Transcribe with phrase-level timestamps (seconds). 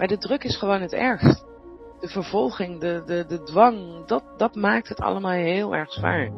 [0.00, 1.44] Maar de druk is gewoon het ergst.
[2.00, 6.32] De vervolging, de, de, de dwang, dat, dat maakt het allemaal heel erg zwaar.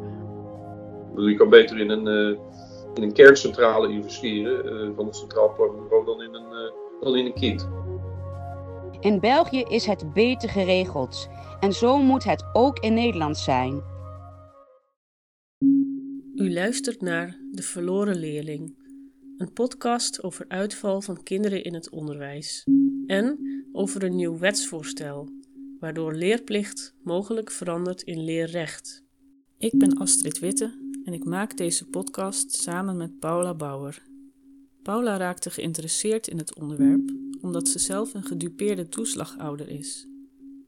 [1.17, 2.39] Je kan beter in een, uh,
[2.95, 7.27] in een kerncentrale investeren uh, van het Centraal Planbureau dan in een, uh, dan in
[7.27, 7.69] een kind.
[9.01, 11.29] In België is het beter geregeld.
[11.61, 13.83] En zo moet het ook in Nederland zijn.
[16.35, 18.82] U luistert naar De Verloren Leerling,
[19.37, 22.65] een podcast over uitval van kinderen in het onderwijs
[23.07, 23.39] en
[23.73, 25.29] over een nieuw wetsvoorstel,
[25.79, 29.05] waardoor leerplicht mogelijk verandert in leerrecht.
[29.59, 34.03] Ik ben Astrid Witte en ik maak deze podcast samen met Paula Bauer.
[34.83, 37.11] Paula raakte geïnteresseerd in het onderwerp
[37.43, 40.07] omdat ze zelf een gedupeerde toeslagouder is.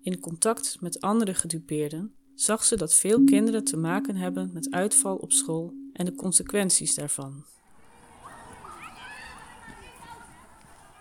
[0.02, 5.16] In contact met andere gedupeerden zag ze dat veel kinderen te maken hebben met uitval
[5.16, 7.44] op school en de consequenties daarvan.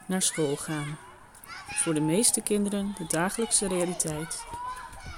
[0.05, 0.98] Naar school gaan.
[1.68, 4.46] Voor de meeste kinderen de dagelijkse realiteit.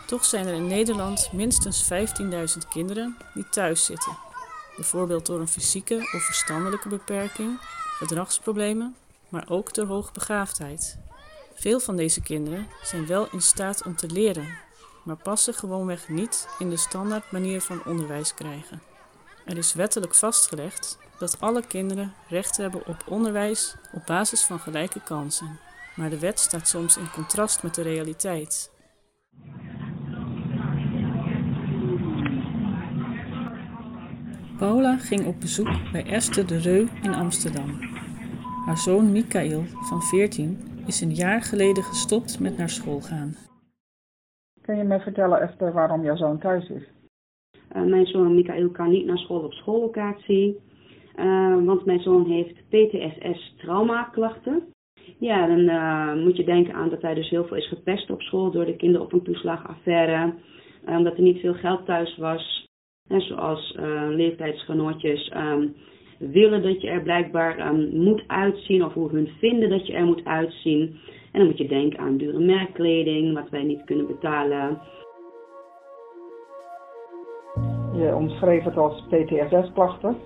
[0.06, 4.18] Toch zijn er in Nederland minstens 15.000 kinderen die thuis zitten,
[4.76, 7.58] bijvoorbeeld door een fysieke of verstandelijke beperking,
[7.98, 8.96] gedragsproblemen,
[9.30, 10.98] maar ook door hoogbegaafdheid.
[11.54, 14.58] Veel van deze kinderen zijn wel in staat om te leren,
[15.04, 18.82] maar passen gewoonweg niet in de standaard manier van onderwijs krijgen.
[19.46, 25.02] Er is wettelijk vastgelegd dat alle kinderen recht hebben op onderwijs op basis van gelijke
[25.04, 25.60] kansen.
[25.96, 28.74] Maar de wet staat soms in contrast met de realiteit.
[34.58, 37.80] Paula ging op bezoek bij Esther de Reu in Amsterdam.
[38.66, 43.36] Haar zoon Michael van 14 is een jaar geleden gestopt met naar school gaan.
[44.62, 46.84] Kun je me vertellen, Esther, waarom jouw zoon thuis is?
[47.76, 50.60] Uh, mijn zoon Michael kan niet naar school op schoollocatie,
[51.20, 54.64] uh, want mijn zoon heeft PTSS traumaklachten.
[55.20, 58.22] Ja, dan uh, moet je denken aan dat hij dus heel veel is gepest op
[58.22, 60.34] school door de kinderopvangtoeslagaffaire,
[60.86, 62.68] omdat er niet veel geld thuis was.
[63.10, 63.78] En zoals
[64.10, 65.76] leeftijdsgenootjes um,
[66.20, 70.06] willen dat je er blijkbaar um, moet uitzien of hoe hun vinden dat je er
[70.06, 71.00] moet uitzien.
[71.32, 74.82] En dan moet je denken aan dure merkkleding, wat wij niet kunnen betalen.
[77.98, 80.18] Je omschreef het als PTSS-klachten.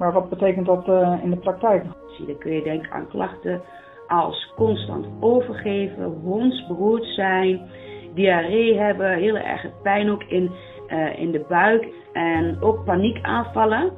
[0.00, 1.84] Maar wat betekent dat uh, in de praktijk?
[2.26, 3.62] Dan kun je denken aan klachten
[4.08, 7.70] als constant overgeven, hondsberoerd zijn,
[8.14, 10.50] diarree hebben, heel erg pijn ook in,
[10.88, 13.92] uh, in de buik en ook paniekaanvallen.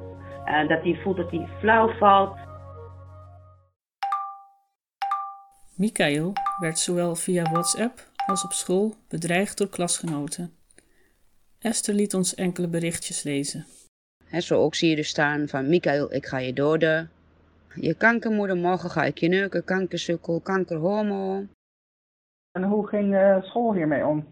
[0.46, 2.36] Uh, dat hij voelt dat hij flauw valt.
[5.76, 10.50] Michael werd zowel via WhatsApp als op school bedreigd door klasgenoten.
[11.58, 13.66] Esther liet ons enkele berichtjes lezen.
[14.32, 17.10] He, zo ook zie je dus staan van Michael, ik ga je doden.
[17.74, 21.42] Je kankermoeder, morgen ga ik je neuken, kankersukkel, kankerhomo.
[22.52, 24.26] En hoe ging uh, school hiermee om?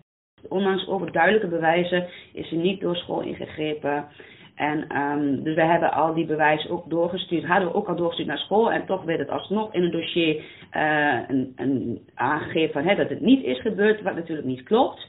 [0.49, 4.07] Ondanks overduidelijke bewijzen is er niet door school ingegrepen.
[4.55, 8.29] En um, dus wij hebben al die bewijzen ook doorgestuurd, hadden we ook al doorgestuurd
[8.29, 8.73] naar school.
[8.73, 10.35] En toch werd het alsnog in een dossier
[10.77, 15.07] uh, een, een aangegeven van, hè, dat het niet is gebeurd, wat natuurlijk niet klopt.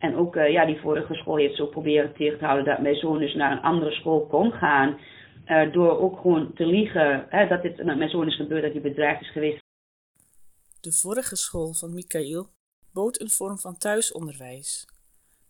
[0.00, 2.94] En ook uh, ja, die vorige school heeft zo proberen tegen te houden dat mijn
[2.94, 4.98] zoon dus naar een andere school kon gaan.
[5.46, 8.72] Uh, door ook gewoon te liegen hè, dat dit met mijn zoon is gebeurd, dat
[8.72, 9.62] hij bedreigd is geweest.
[10.80, 12.46] De vorige school van Michael
[12.92, 14.86] bood een vorm van thuisonderwijs.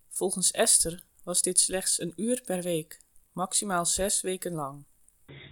[0.08, 2.98] Volgens Esther was dit slechts een uur per week,
[3.34, 4.84] maximaal zes weken lang.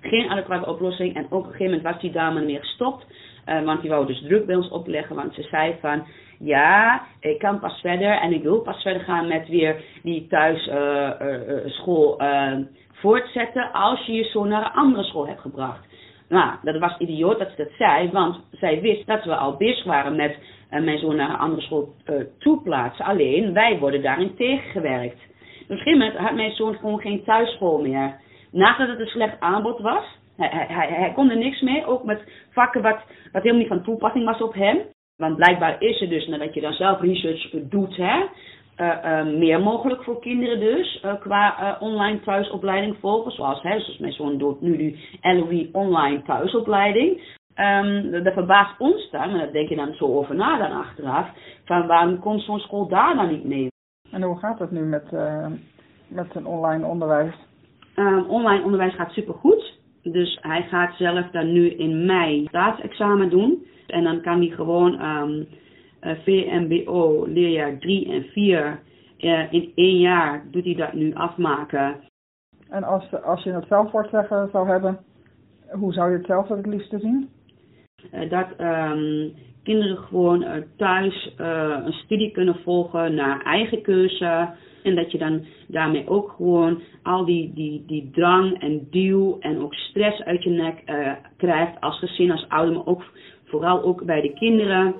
[0.00, 3.04] Geen adequate oplossing en ook op een gegeven moment was die dame meer gestopt.
[3.46, 6.06] Uh, want die wou dus druk bij ons opleggen, want ze zei van
[6.38, 12.22] ja, ik kan pas verder en ik wil pas verder gaan met weer die thuisschool
[12.22, 12.58] uh, uh,
[12.92, 15.86] voortzetten als je je zo naar een andere school hebt gebracht.
[16.28, 19.84] Nou, dat was idioot dat ze dat zei, want zij wist dat we al bezig
[19.84, 20.38] waren met
[20.68, 21.94] mijn zoon naar een andere school
[22.38, 23.04] toeplaatsen.
[23.04, 25.18] Alleen, wij worden daarin tegengewerkt.
[25.62, 28.16] Op een gegeven moment had mijn zoon gewoon geen thuisschool meer.
[28.50, 30.04] Nadat het een slecht aanbod was,
[30.36, 32.98] hij, hij, hij kon er niks mee, ook met vakken wat,
[33.32, 34.78] wat helemaal niet van toepassing was op hem.
[35.18, 38.24] Want blijkbaar is er dus, nadat je dan zelf research doet, hè,
[38.76, 43.32] uh, uh, meer mogelijk voor kinderen dus, uh, qua online thuisopleiding volgen.
[43.32, 47.36] Zoals, hè, zoals mijn zoon doet nu die LOE online thuisopleiding.
[47.56, 51.28] Um, dat verbaast ons dan, en daar denk je dan zo over na dan achteraf,
[51.64, 53.68] van waarom kon zo'n school daar dan niet mee?
[54.10, 55.10] En hoe gaat het nu met,
[56.08, 57.34] met een online onderwijs?
[57.96, 59.77] Um, online onderwijs gaat supergoed.
[60.12, 63.66] Dus hij gaat zelf dan nu in mei staatsexamen doen.
[63.86, 65.46] En dan kan hij gewoon um,
[66.02, 68.80] uh, VMBO leerjaar 3 en 4
[69.18, 71.96] uh, in één jaar doet hij dat nu afmaken.
[72.68, 74.98] En als, als je het zelf voor zeggen zou hebben,
[75.70, 77.28] hoe zou je het zelf het liefste zien?
[78.14, 79.32] Uh, dat um,
[79.62, 84.48] kinderen gewoon uh, thuis uh, een studie kunnen volgen naar eigen keuze.
[84.82, 89.58] En dat je dan daarmee ook gewoon al die, die, die drang en duw en
[89.62, 93.02] ook stress uit je nek uh, krijgt als gezin, als ouder, maar ook
[93.44, 94.94] vooral ook bij de kinderen.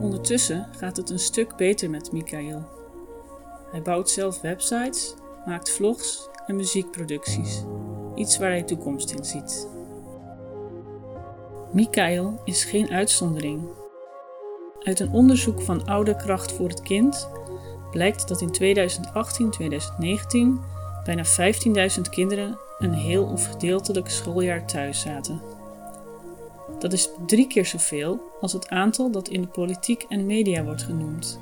[0.00, 2.62] Ondertussen gaat het een stuk beter met Michael.
[3.70, 5.16] Hij bouwt zelf websites,
[5.46, 7.64] maakt vlogs en muziekproducties.
[8.14, 9.71] Iets waar hij toekomst in ziet.
[11.72, 13.62] Michael is geen uitzondering.
[14.82, 17.28] Uit een onderzoek van Oude Kracht voor het Kind
[17.90, 18.56] blijkt dat in 2018-2019
[21.04, 21.24] bijna
[21.96, 25.40] 15.000 kinderen een heel of gedeeltelijk schooljaar thuis zaten.
[26.78, 30.82] Dat is drie keer zoveel als het aantal dat in de politiek en media wordt
[30.82, 31.40] genoemd.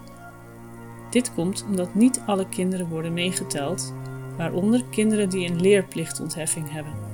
[1.11, 3.93] Dit komt omdat niet alle kinderen worden meegeteld,
[4.37, 7.10] waaronder kinderen die een leerplichtontheffing hebben.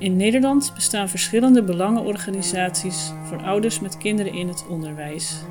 [0.00, 5.42] In Nederland bestaan verschillende belangenorganisaties voor ouders met kinderen in het onderwijs.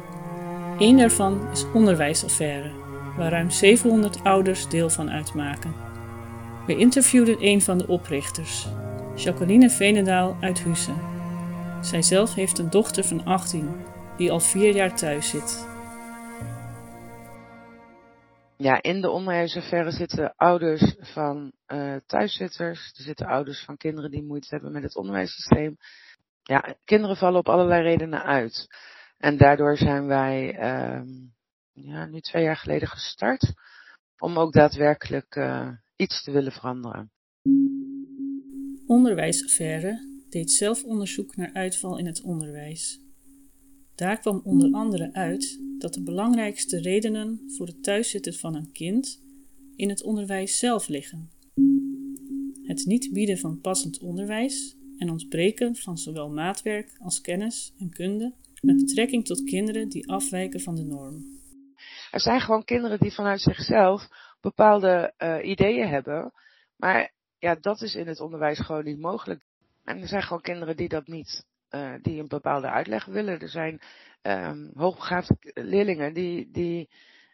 [0.79, 2.71] Eén daarvan is Onderwijsaffaire,
[3.17, 5.73] waar ruim 700 ouders deel van uitmaken.
[6.67, 8.67] We interviewden een van de oprichters,
[9.15, 10.97] Jacqueline Venendaal uit Hussen.
[11.81, 13.69] Zijzelf heeft een dochter van 18
[14.17, 15.67] die al vier jaar thuis zit.
[18.61, 22.91] Ja, in de onderwijsaffaire zitten ouders van uh, thuiszitters.
[22.97, 25.77] Er zitten ouders van kinderen die moeite hebben met het onderwijssysteem.
[26.43, 28.67] Ja, kinderen vallen op allerlei redenen uit.
[29.17, 31.01] En daardoor zijn wij uh,
[31.71, 33.53] ja, nu twee jaar geleden gestart
[34.17, 37.11] om ook daadwerkelijk uh, iets te willen veranderen.
[38.87, 42.99] Onderwijsaffaire deed zelf onderzoek naar uitval in het onderwijs.
[43.99, 49.23] Daar kwam onder andere uit dat de belangrijkste redenen voor het thuiszitten van een kind
[49.75, 51.29] in het onderwijs zelf liggen.
[52.63, 58.33] Het niet bieden van passend onderwijs en ontbreken van zowel maatwerk als kennis en kunde
[58.61, 61.39] met betrekking tot kinderen die afwijken van de norm.
[62.11, 64.07] Er zijn gewoon kinderen die vanuit zichzelf
[64.41, 66.31] bepaalde uh, ideeën hebben,
[66.75, 69.41] maar ja, dat is in het onderwijs gewoon niet mogelijk.
[69.83, 73.39] En er zijn gewoon kinderen die dat niet uh, die een bepaalde uitleg willen.
[73.39, 73.81] Er zijn
[74.21, 76.89] um, hoogbegaafde leerlingen die, die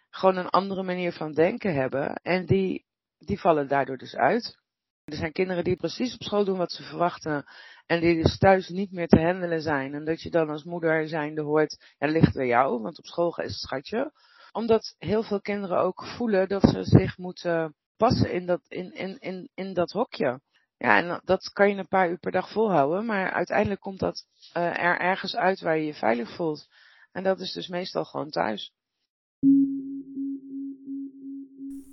[0.09, 2.85] gewoon een andere manier van denken hebben en die,
[3.17, 4.57] die vallen daardoor dus uit.
[5.03, 7.45] Er zijn kinderen die precies op school doen wat ze verwachten
[7.85, 9.93] en die dus thuis niet meer te handelen zijn.
[9.93, 13.37] En dat je dan als moeder zijnde hoort, ja, ligt bij jou, want op school
[13.37, 14.11] is het schatje.
[14.51, 19.17] Omdat heel veel kinderen ook voelen dat ze zich moeten passen in dat, in, in,
[19.19, 20.41] in, in dat hokje.
[20.85, 24.25] Ja, en dat kan je een paar uur per dag volhouden, maar uiteindelijk komt dat
[24.57, 26.67] uh, er ergens uit waar je je veilig voelt.
[27.11, 28.73] En dat is dus meestal gewoon thuis.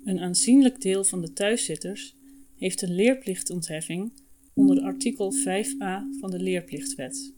[0.03, 2.15] Een aanzienlijk deel van de thuiszitters
[2.55, 4.13] heeft een leerplichtontheffing
[4.53, 7.33] onder artikel 5a van de Leerplichtwet.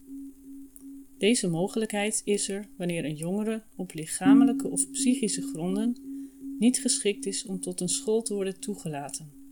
[1.18, 5.96] Deze mogelijkheid is er wanneer een jongere op lichamelijke of psychische gronden
[6.58, 9.45] niet geschikt is om tot een school te worden toegelaten.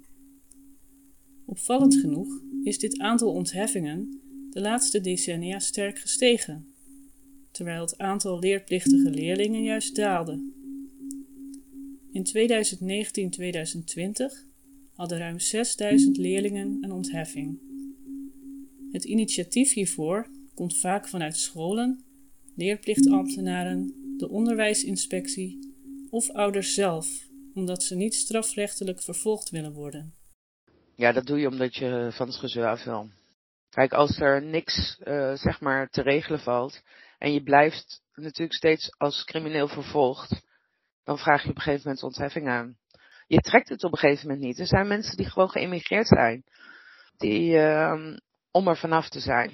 [1.54, 4.20] Opvallend genoeg is dit aantal ontheffingen
[4.50, 6.66] de laatste decennia sterk gestegen,
[7.50, 10.52] terwijl het aantal leerplichtige leerlingen juist daalde.
[12.12, 12.32] In 2019-2020
[14.94, 17.58] hadden ruim 6000 leerlingen een ontheffing.
[18.90, 22.04] Het initiatief hiervoor komt vaak vanuit scholen,
[22.54, 25.58] leerplichtambtenaren, de onderwijsinspectie
[26.10, 30.22] of ouders zelf, omdat ze niet strafrechtelijk vervolgd willen worden.
[30.96, 33.10] Ja, dat doe je omdat je van het gezeur af wil.
[33.70, 36.82] Kijk, als er niks, uh, zeg maar, te regelen valt
[37.18, 40.42] en je blijft natuurlijk steeds als crimineel vervolgd,
[41.04, 42.76] dan vraag je op een gegeven moment ontheffing aan.
[43.26, 44.58] Je trekt het op een gegeven moment niet.
[44.58, 46.44] Er zijn mensen die gewoon geëmigreerd zijn,
[47.16, 48.16] die, uh,
[48.50, 49.50] om er vanaf te zijn.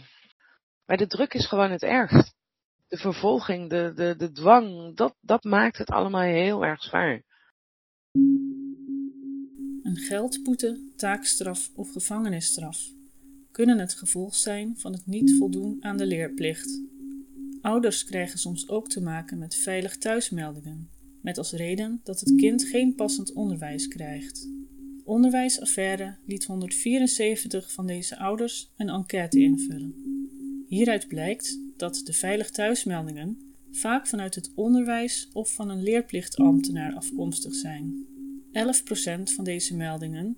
[0.87, 2.35] Maar de druk is gewoon het ergst.
[2.89, 7.23] De vervolging, de, de, de dwang, dat, dat maakt het allemaal heel erg zwaar.
[9.83, 12.93] Een geldboete, taakstraf of gevangenisstraf
[13.51, 16.83] kunnen het gevolg zijn van het niet voldoen aan de leerplicht.
[17.61, 20.89] Ouders krijgen soms ook te maken met veilig thuismeldingen,
[21.21, 24.49] met als reden dat het kind geen passend onderwijs krijgt.
[25.05, 29.95] Onderwijsaffaire liet 174 van deze ouders een enquête invullen.
[30.69, 33.39] Hieruit blijkt dat de veilig thuismeldingen
[33.71, 38.07] vaak vanuit het onderwijs of van een leerplichtambtenaar afkomstig zijn.
[38.53, 40.37] 11% van deze meldingen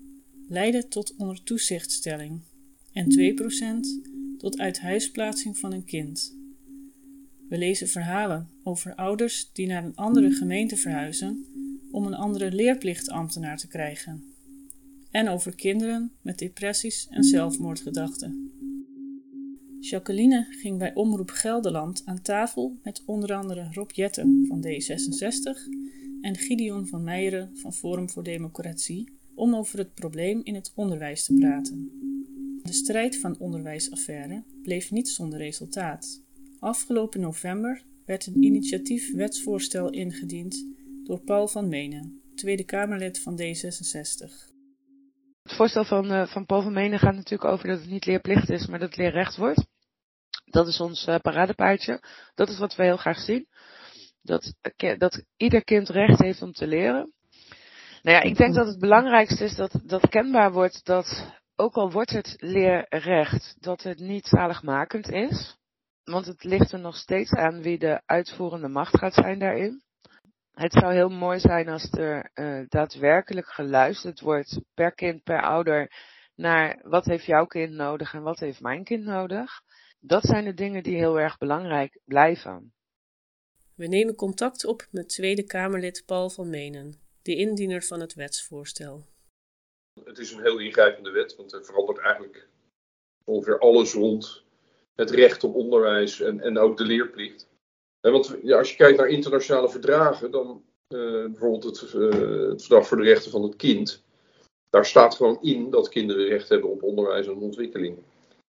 [0.48, 2.40] leiden tot onder toezichtstelling
[2.92, 3.36] en
[4.36, 6.36] 2% tot uithuisplaatsing van een kind.
[7.48, 11.46] We lezen verhalen over ouders die naar een andere gemeente verhuizen
[11.90, 14.24] om een andere leerplichtambtenaar te krijgen.
[15.10, 18.50] En over kinderen met depressies en zelfmoordgedachten.
[19.80, 25.81] Jacqueline ging bij Omroep Gelderland aan tafel met onder andere Rob Jetten van D66
[26.22, 31.24] en Gideon van Meijeren van Forum voor Democratie om over het probleem in het onderwijs
[31.24, 31.90] te praten.
[32.62, 36.22] De strijd van onderwijsaffaire bleef niet zonder resultaat.
[36.58, 40.66] Afgelopen november werd een initiatief wetsvoorstel ingediend
[41.04, 44.50] door Paul van Menen, Tweede Kamerlid van D66.
[45.42, 48.50] Het voorstel van, uh, van Paul van Menen gaat natuurlijk over dat het niet leerplicht
[48.50, 49.66] is, maar dat het leerrecht wordt.
[50.44, 52.02] Dat is ons uh, paradepaardje.
[52.34, 53.46] Dat is wat we heel graag zien.
[54.22, 54.54] Dat,
[54.98, 57.12] dat ieder kind recht heeft om te leren.
[58.02, 61.90] Nou ja, ik denk dat het belangrijkste is dat, dat kenbaar wordt dat, ook al
[61.90, 65.56] wordt het leerrecht, dat het niet zaligmakend is.
[66.04, 69.82] Want het ligt er nog steeds aan wie de uitvoerende macht gaat zijn daarin.
[70.52, 75.92] Het zou heel mooi zijn als er uh, daadwerkelijk geluisterd wordt per kind, per ouder
[76.34, 79.50] naar wat heeft jouw kind nodig en wat heeft mijn kind nodig.
[80.00, 82.72] Dat zijn de dingen die heel erg belangrijk blijven.
[83.74, 89.06] We nemen contact op met Tweede Kamerlid Paul van Menen, de indiener van het wetsvoorstel.
[90.04, 92.48] Het is een heel ingrijpende wet, want er verandert eigenlijk
[93.24, 94.42] ongeveer alles rond
[94.94, 97.48] het recht op onderwijs en, en ook de leerplicht.
[98.00, 102.86] want ja, als je kijkt naar internationale verdragen, dan uh, bijvoorbeeld het, uh, het Verdrag
[102.86, 104.02] voor de Rechten van het Kind,
[104.70, 107.98] daar staat gewoon in dat kinderen recht hebben op onderwijs en ontwikkeling.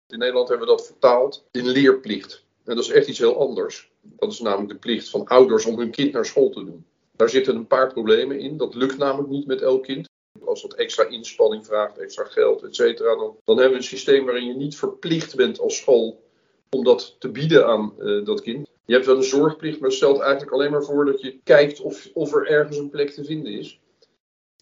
[0.08, 2.46] In Nederland hebben we dat vertaald in leerplicht.
[2.64, 3.91] En dat is echt iets heel anders.
[4.02, 6.86] Dat is namelijk de plicht van ouders om hun kind naar school te doen.
[7.16, 8.58] Daar zitten een paar problemen in.
[8.58, 10.10] Dat lukt namelijk niet met elk kind.
[10.46, 14.26] Als dat extra inspanning vraagt, extra geld, et cetera, dan, dan hebben we een systeem
[14.26, 16.24] waarin je niet verplicht bent als school
[16.70, 18.70] om dat te bieden aan uh, dat kind.
[18.86, 22.10] Je hebt wel een zorgplicht, maar stelt eigenlijk alleen maar voor dat je kijkt of,
[22.14, 23.80] of er ergens een plek te vinden is.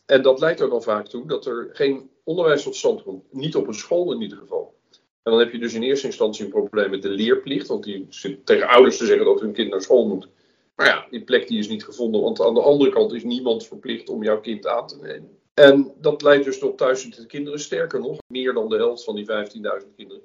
[0.06, 3.34] En dat leidt er dan vaak toe dat er geen onderwijs tot stand komt.
[3.34, 4.79] Niet op een school in ieder geval.
[5.24, 7.68] En dan heb je dus in eerste instantie een probleem met de leerplicht.
[7.68, 10.28] Want die zit tegen ouders te zeggen dat hun kind naar school moet.
[10.76, 12.22] Maar ja, die plek die is niet gevonden.
[12.22, 15.38] Want aan de andere kant is niemand verplicht om jouw kind aan te nemen.
[15.54, 17.60] En dat leidt dus tot thuiszittende kinderen.
[17.60, 20.24] Sterker nog, meer dan de helft van die 15.000 kinderen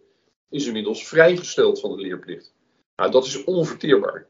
[0.54, 2.54] is inmiddels vrijgesteld van de leerplicht.
[2.96, 4.26] Nou, dat is onverteerbaar.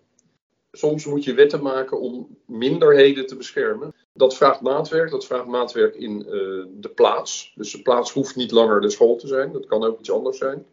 [0.73, 3.95] Soms moet je wetten maken om minderheden te beschermen.
[4.17, 5.11] Dat vraagt maatwerk.
[5.11, 7.53] Dat vraagt maatwerk in uh, de plaats.
[7.55, 9.53] Dus de plaats hoeft niet langer de school te zijn.
[9.53, 10.67] Dat kan ook iets anders zijn.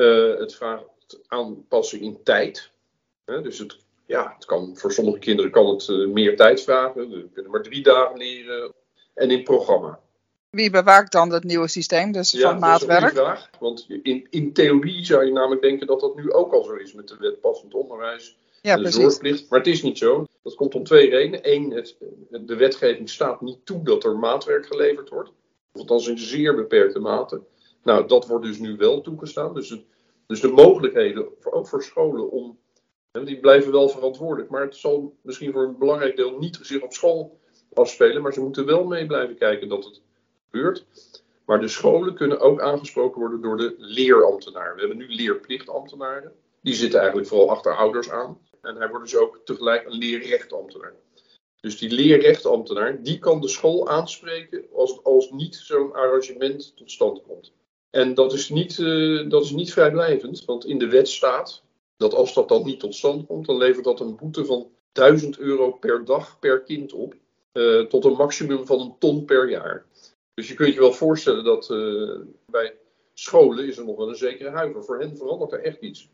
[0.00, 2.70] Uh, het vraagt aanpassing in tijd.
[3.24, 7.10] Dus het, ja, het kan, voor sommige kinderen kan het eh, meer tijd vragen.
[7.10, 8.72] Ze kunnen maar drie dagen leren.
[9.14, 10.00] En in programma.
[10.50, 13.00] Wie bewaakt dan het nieuwe systeem, dus ja, van maatwerk?
[13.00, 13.50] Dat is een vraag.
[13.58, 16.92] Want in, in theorie zou je namelijk denken dat dat nu ook al zo is
[16.92, 19.00] met de wet passend onderwijs ja, de precies.
[19.00, 19.50] zorgplicht.
[19.50, 20.25] Maar het is niet zo.
[20.46, 21.40] Dat komt om twee redenen.
[21.42, 21.86] Eén,
[22.46, 25.28] de wetgeving staat niet toe dat er maatwerk geleverd wordt.
[25.72, 27.42] Of althans in zeer beperkte mate.
[27.82, 29.54] Nou, dat wordt dus nu wel toegestaan.
[29.54, 29.78] Dus,
[30.26, 32.58] dus de mogelijkheden, voor, ook voor scholen, om,
[33.24, 34.50] die blijven wel verantwoordelijk.
[34.50, 37.38] Maar het zal misschien voor een belangrijk deel niet zich op school
[37.72, 38.22] afspelen.
[38.22, 40.02] Maar ze moeten wel mee blijven kijken dat het
[40.50, 40.86] gebeurt.
[41.46, 44.74] Maar de scholen kunnen ook aangesproken worden door de leerambtenaar.
[44.74, 46.32] We hebben nu leerplichtambtenaren.
[46.60, 48.38] Die zitten eigenlijk vooral achter ouders aan.
[48.66, 50.94] En hij wordt dus ook tegelijk een leerrechtambtenaar.
[51.60, 57.22] Dus die leerrechtambtenaar, die kan de school aanspreken als, als niet zo'n arrangement tot stand
[57.22, 57.52] komt.
[57.90, 61.62] En dat is, niet, uh, dat is niet vrijblijvend, want in de wet staat
[61.96, 65.38] dat als dat dan niet tot stand komt, dan levert dat een boete van 1000
[65.38, 67.14] euro per dag per kind op.
[67.52, 69.86] Uh, tot een maximum van een ton per jaar.
[70.34, 72.74] Dus je kunt je wel voorstellen dat uh, bij
[73.14, 74.84] scholen is er nog wel een zekere huiver.
[74.84, 76.10] Voor hen verandert er echt iets.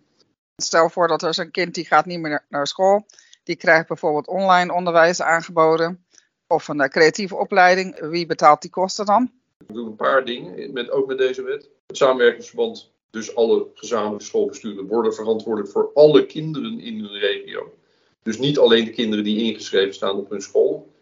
[0.62, 3.06] Stel voor dat er een kind die gaat niet meer naar school.
[3.44, 6.04] Die krijgt bijvoorbeeld online onderwijs aangeboden.
[6.46, 8.00] Of een uh, creatieve opleiding.
[8.00, 9.30] Wie betaalt die kosten dan?
[9.66, 11.68] We doen een paar dingen, met, ook met deze wet.
[11.86, 17.74] Het samenwerkingsverband, dus alle gezamenlijke schoolbesturen, worden verantwoordelijk voor alle kinderen in hun regio.
[18.22, 20.92] Dus niet alleen de kinderen die ingeschreven staan op hun school.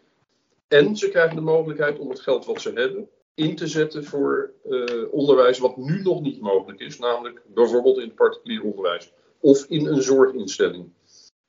[0.67, 4.51] En ze krijgen de mogelijkheid om het geld wat ze hebben in te zetten voor
[4.69, 6.99] uh, onderwijs wat nu nog niet mogelijk is.
[6.99, 10.89] Namelijk bijvoorbeeld in het particulier onderwijs of in een zorginstelling.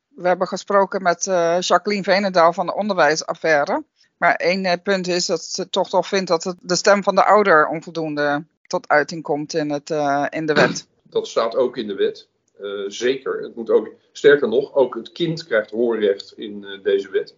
[0.08, 3.84] We hebben gesproken met uh, Jacqueline Venendaal van de onderwijsaffaire.
[4.16, 7.14] Maar één uh, punt is dat ze toch toch vindt dat het de stem van
[7.14, 10.86] de ouder onvoldoende tot uiting komt in, het, uh, in de wet.
[11.02, 12.28] Dat staat ook in de wet.
[12.86, 13.42] zeker.
[13.42, 17.34] Het moet ook, sterker nog, ook het kind krijgt hoorrecht in deze wet.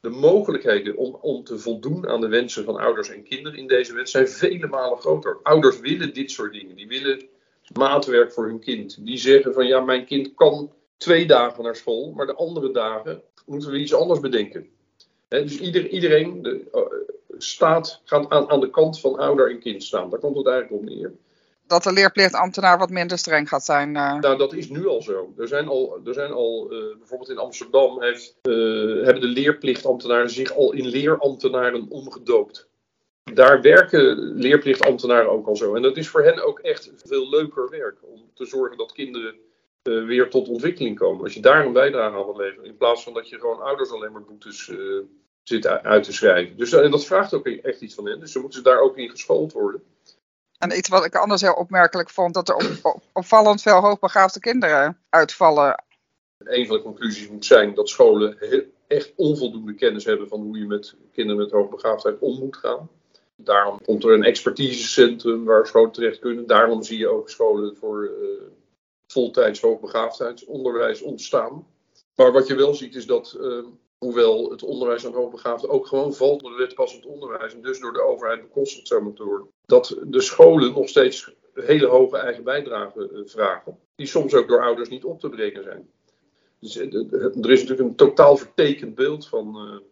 [0.00, 3.94] De mogelijkheden om, om te voldoen aan de wensen van ouders en kinderen in deze
[3.94, 5.38] wet zijn vele malen groter.
[5.42, 6.76] Ouders willen dit soort dingen.
[6.76, 7.28] Die willen
[7.74, 9.06] maatwerk voor hun kind.
[9.06, 13.22] Die zeggen van ja, mijn kind kan twee dagen naar school, maar de andere dagen
[13.46, 14.68] moeten we iets anders bedenken.
[15.28, 16.80] He, dus ieder, iedereen de, uh,
[17.38, 20.10] staat, gaat aan, aan de kant van ouder en kind staan.
[20.10, 21.12] Daar komt het eigenlijk op neer.
[21.66, 23.88] dat de leerplichtambtenaar wat minder streng gaat zijn.
[23.88, 24.18] Uh.
[24.18, 25.32] Nou, dat is nu al zo.
[25.38, 30.56] Er zijn al, er zijn al uh, bijvoorbeeld in Amsterdam heeft, hebben de leerplichtambtenaren zich
[30.56, 32.68] al in leerambtenaren omgedoopt.
[33.34, 35.74] Daar werken leerplichtambtenaren ook al zo.
[35.74, 37.96] En dat is voor hen ook echt veel leuker werk.
[38.02, 39.34] Om te zorgen dat kinderen
[39.82, 41.24] weer tot ontwikkeling komen.
[41.24, 42.64] Als je daar een bijdrage aan wil leveren.
[42.64, 44.70] In plaats van dat je gewoon ouders alleen maar boetes
[45.42, 46.56] zit uit te schrijven.
[46.56, 48.20] Dus dat vraagt ook echt iets van hen.
[48.20, 49.82] Dus ze moeten daar ook in geschoold worden.
[50.58, 54.98] En iets wat ik anders heel opmerkelijk vond, dat er op, opvallend veel hoogbegaafde kinderen
[55.08, 55.84] uitvallen.
[56.38, 58.38] Een van de conclusies moet zijn dat scholen
[58.86, 62.88] echt onvoldoende kennis hebben van hoe je met kinderen met hoogbegaafdheid om moet gaan.
[63.36, 66.46] Daarom komt er een expertisecentrum waar scholen terecht kunnen.
[66.46, 68.28] Daarom zie je ook scholen voor uh,
[69.06, 71.66] voltijds hoogbegaafdheidsonderwijs ontstaan.
[72.14, 73.64] Maar wat je wel ziet is dat uh,
[73.98, 77.80] Hoewel het onderwijs aan hoogbegaafden ook gewoon valt door de wet passend onderwijs en dus
[77.80, 79.48] door de overheid bekostigd zou moeten worden.
[79.66, 84.62] Dat de scholen nog steeds hele hoge eigen bijdragen eh, vragen, die soms ook door
[84.62, 85.90] ouders niet op te brengen zijn.
[86.60, 89.82] Dus eh, er is natuurlijk een totaal vertekend beeld van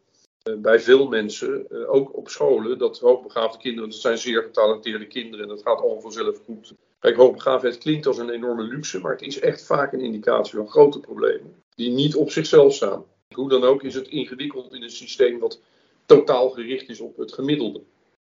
[0.59, 5.45] bij veel mensen, uh, ook op scholen, dat hoogbegaafde kinderen, dat zijn zeer getalenteerde kinderen
[5.45, 6.73] en dat gaat allemaal vanzelf goed.
[6.99, 10.69] Kijk, hoogbegaafdheid klinkt als een enorme luxe, maar het is echt vaak een indicatie van
[10.69, 13.05] grote problemen die niet op zichzelf staan.
[13.35, 15.61] Hoe dan ook is het ingewikkeld in een systeem wat
[16.07, 17.83] totaal gericht is op het gemiddelde.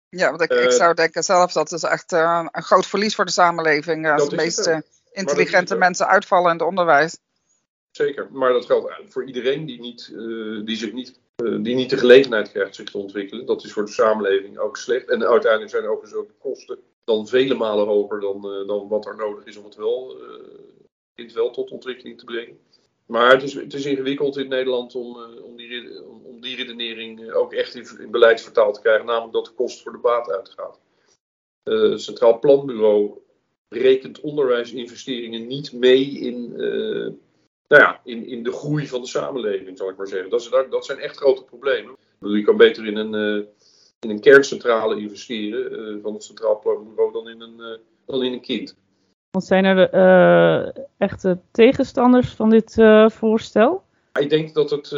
[0.09, 3.31] Ja, want ik, ik zou denken zelf dat is echt een groot verlies voor de
[3.31, 4.11] samenleving.
[4.11, 7.19] Als de meeste intelligente mensen uitvallen in het onderwijs.
[7.91, 11.19] Zeker, maar dat geldt voor iedereen die, niet, uh, die, zich niet,
[11.63, 13.47] die niet de gelegenheid krijgt zich te ontwikkelen.
[13.47, 15.11] Dat is voor de samenleving ook slecht.
[15.11, 19.45] En uiteindelijk zijn ook de kosten dan vele malen hoger dan, dan wat er nodig
[19.45, 20.17] is om het wel,
[21.15, 22.59] kind wel tot ontwikkeling te brengen.
[23.07, 27.53] Maar het is, het is ingewikkeld in Nederland om, om, die, om, die redenering ook
[27.53, 30.81] echt in, in, beleid vertaald te krijgen, namelijk dat de kost voor de baat uitgaat.
[31.65, 33.19] Uh, Centraal Planbureau
[33.69, 36.55] rekent onderwijsinvesteringen niet mee in,
[37.69, 40.31] nou ja, in, in de groei van de samenleving, zal ik maar zeggen.
[40.31, 41.97] Dat, is, dat zijn echt grote problemen.
[42.21, 43.15] Je kan beter in een,
[44.01, 48.77] in een kerncentrale investeren van het Centraal Planbureau dan in een, dan in een kind.
[49.31, 49.91] Want zijn er
[50.99, 52.75] echte tegenstanders van dit
[53.07, 53.85] voorstel?
[54.13, 54.89] Ik denk dat, het,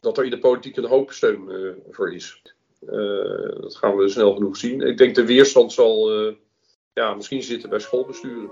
[0.00, 2.42] dat er in de politiek een hoop steun voor is.
[3.60, 4.80] dat gaan we snel genoeg zien.
[4.80, 6.10] Ik denk de weerstand zal
[6.92, 8.50] ja, misschien zitten bij schoolbesturen.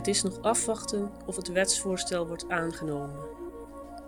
[0.00, 3.20] Het is nog afwachten of het wetsvoorstel wordt aangenomen.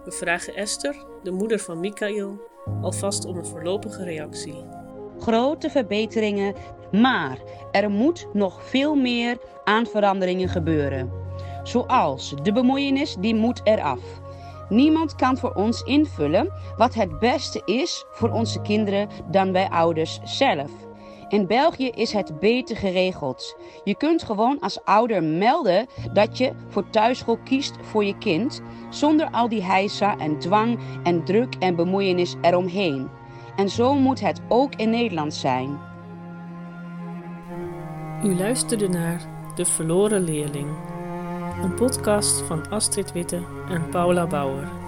[0.04, 2.40] We vragen Esther, de moeder van Michael,
[2.80, 4.64] alvast om een voorlopige reactie
[5.18, 6.54] grote verbeteringen,
[6.92, 7.38] maar
[7.72, 11.10] er moet nog veel meer aan veranderingen gebeuren.
[11.62, 14.20] Zoals de bemoeienis, die moet eraf.
[14.68, 20.20] Niemand kan voor ons invullen wat het beste is voor onze kinderen dan wij ouders
[20.24, 20.70] zelf.
[21.32, 23.56] In België is het beter geregeld.
[23.84, 29.28] Je kunt gewoon als ouder melden dat je voor thuisschool kiest voor je kind, zonder
[29.30, 33.08] al die heisa en dwang en druk en bemoeienis eromheen.
[33.56, 35.78] En zo moet het ook in Nederland zijn.
[38.24, 39.20] U luisterde naar
[39.54, 40.68] De Verloren Leerling,
[41.62, 44.81] een podcast van Astrid Witte en Paula Bauer.